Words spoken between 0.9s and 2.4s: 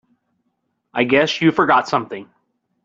I guess you forgot something.